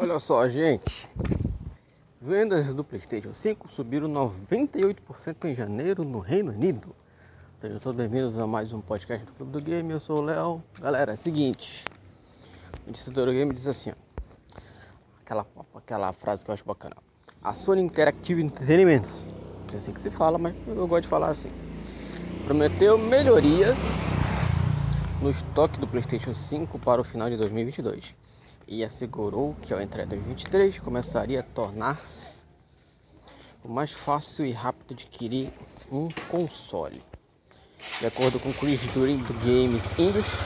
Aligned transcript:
Olha 0.00 0.20
só, 0.20 0.46
gente. 0.46 1.08
Vendas 2.22 2.72
do 2.72 2.84
PlayStation 2.84 3.34
5 3.34 3.66
subiram 3.66 4.08
98% 4.08 5.44
em 5.46 5.56
janeiro 5.56 6.04
no 6.04 6.20
Reino 6.20 6.52
Unido. 6.52 6.94
Sejam 7.56 7.80
todos 7.80 7.96
bem-vindos 7.96 8.38
a 8.38 8.46
mais 8.46 8.72
um 8.72 8.80
podcast 8.80 9.26
do 9.26 9.32
Clube 9.32 9.50
do 9.50 9.60
Game. 9.60 9.90
Eu 9.90 9.98
sou 9.98 10.18
o 10.18 10.22
Léo. 10.22 10.62
Galera, 10.80 11.10
é 11.10 11.14
o 11.14 11.16
seguinte: 11.16 11.84
o 12.84 12.86
Notícia 12.86 13.12
do 13.12 13.26
Game 13.26 13.52
diz 13.52 13.66
assim: 13.66 13.90
ó, 13.90 14.60
aquela, 15.20 15.44
aquela 15.74 16.12
frase 16.12 16.44
que 16.44 16.52
eu 16.52 16.54
acho 16.54 16.64
bacana. 16.64 16.94
A 17.42 17.52
Sony 17.52 17.82
Interactive 17.82 18.40
Entertainment, 18.40 19.02
não 19.02 19.68
sei 19.68 19.78
assim 19.80 19.92
que 19.92 20.00
se 20.00 20.12
fala, 20.12 20.38
mas 20.38 20.54
eu 20.68 20.86
gosto 20.86 21.02
de 21.02 21.08
falar 21.08 21.30
assim. 21.30 21.50
Prometeu 22.44 22.96
melhorias 22.96 23.80
no 25.20 25.28
estoque 25.28 25.80
do 25.80 25.88
PlayStation 25.88 26.32
5 26.32 26.78
para 26.78 27.00
o 27.00 27.04
final 27.04 27.28
de 27.28 27.36
2022 27.36 28.14
e 28.68 28.84
assegurou 28.84 29.56
que 29.62 29.72
ao 29.72 29.80
entrar 29.80 30.04
em 30.04 30.08
2023 30.08 30.78
começaria 30.78 31.40
a 31.40 31.42
tornar-se 31.42 32.32
o 33.64 33.68
mais 33.68 33.90
fácil 33.90 34.44
e 34.44 34.52
rápido 34.52 34.94
de 34.94 35.06
adquirir 35.06 35.50
um 35.90 36.08
console. 36.30 37.02
De 37.98 38.06
acordo 38.06 38.38
com 38.38 38.52
Chris 38.52 38.80
During 38.92 39.18
do 39.18 39.34
Games 39.34 39.90
Industry, 39.98 40.38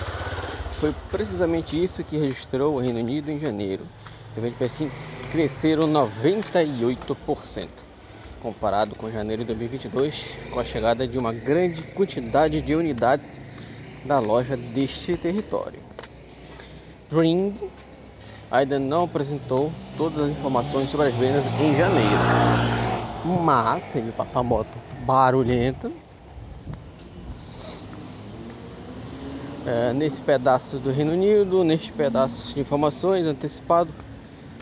foi 0.81 0.95
precisamente 1.11 1.83
isso 1.83 2.05
que 2.05 2.17
registrou 2.17 2.77
o 2.77 2.79
Reino 2.79 3.01
Unido 3.01 3.31
em 3.31 3.39
janeiro. 3.39 3.87
O 4.37 4.41
PS5 4.41 4.91
cresceram 5.31 5.87
98% 5.87 7.69
comparado 8.43 8.97
com 8.97 9.09
janeiro 9.09 9.43
de 9.43 9.49
2022, 9.49 10.37
com 10.51 10.59
a 10.59 10.65
chegada 10.65 11.07
de 11.07 11.17
uma 11.17 11.33
grande 11.33 11.81
quantidade 11.95 12.61
de 12.61 12.75
unidades 12.75 13.39
da 14.05 14.19
loja 14.19 14.57
deste 14.57 15.17
território. 15.17 15.81
Ring 17.09 17.55
ainda 18.53 18.79
não 18.79 19.05
apresentou 19.05 19.73
todas 19.97 20.21
as 20.21 20.37
informações 20.37 20.91
sobre 20.91 21.09
as 21.09 21.15
vendas 21.15 21.47
em 21.59 21.75
janeiro, 21.75 22.21
mas 23.25 23.97
ele 23.97 24.13
passou 24.13 24.41
a 24.41 24.43
moto 24.43 24.79
barulhenta. 25.07 25.91
É, 29.65 29.95
nesse 29.95 30.21
pedaço 30.21 30.79
do 30.79 30.91
Reino 30.91 31.13
Unido, 31.13 31.65
neste 31.65 31.93
pedaço 31.93 32.53
de 32.53 32.61
informações 32.61 33.27
antecipado, 33.27 33.95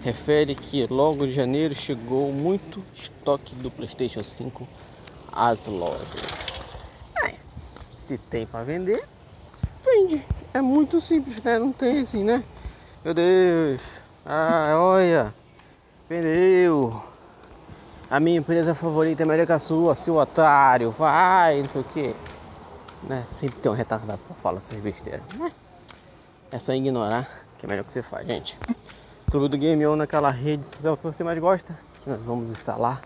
refere 0.03 0.55
que 0.55 0.87
logo 0.89 1.25
em 1.27 1.33
janeiro 1.33 1.75
chegou 1.75 2.31
muito 2.31 2.85
estoque 2.95 3.57
do 3.57 3.73
PlayStation 3.73 4.23
5 4.23 4.69
às 5.33 5.67
lojas. 5.67 6.07
Mas, 7.21 7.49
se 7.93 8.17
tem 8.19 8.47
para 8.47 8.63
vender, 8.63 9.03
vende. 9.85 10.23
É 10.55 10.61
muito 10.61 11.01
simples, 11.01 11.43
né? 11.43 11.59
Não 11.59 11.73
tem 11.73 12.01
assim, 12.01 12.23
né? 12.23 12.45
Meu 13.03 13.15
Deus. 13.15 13.81
Ah, 14.27 14.75
olha. 14.77 15.33
Vendeu. 16.07 17.03
A 18.11 18.21
minha 18.21 18.39
empresa 18.39 18.75
favorita 18.75 19.23
é 19.23 19.27
melhor 19.27 19.47
que 19.47 19.53
a 19.53 19.59
sua, 19.59 19.95
seu 19.95 20.17
otário. 20.17 20.91
Vai, 20.91 21.63
não 21.63 21.69
sei 21.69 21.81
o 21.81 21.85
que. 21.85 22.15
Né? 23.05 23.27
Sempre 23.37 23.59
tem 23.61 23.73
um 23.73 23.75
retardado 23.75 24.21
pra 24.27 24.37
falar 24.37 24.59
essas 24.59 24.79
besteiras. 24.81 25.23
É 26.53 26.59
só 26.59 26.75
ignorar 26.75 27.27
que 27.59 27.65
é 27.65 27.69
melhor 27.69 27.85
que 27.85 27.93
você 27.93 28.03
faz, 28.03 28.27
gente. 28.27 28.59
Clube 29.31 29.49
do 29.49 29.57
Game 29.57 29.87
On 29.87 29.97
naquela 29.97 30.31
rede 30.31 30.67
social 30.67 30.95
que 30.97 31.05
você 31.05 31.25
mais 31.25 31.39
gosta. 31.39 31.79
Que 32.03 32.11
nós 32.11 32.23
vamos 32.23 32.51
instalar. 32.51 33.01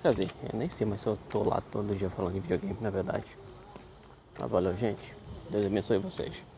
Quer 0.00 0.10
dizer, 0.10 0.30
eu 0.50 0.58
nem 0.58 0.70
sei, 0.70 0.86
mas 0.86 1.02
se 1.02 1.08
eu 1.08 1.18
tô 1.28 1.42
lá 1.42 1.60
todo 1.70 1.94
dia 1.94 2.08
falando 2.08 2.34
de 2.34 2.40
videogame, 2.40 2.78
na 2.80 2.90
verdade. 2.90 3.26
Mas 4.38 4.50
valeu, 4.50 4.74
gente. 4.74 5.14
Deus 5.50 5.66
abençoe 5.66 5.98
vocês. 5.98 6.53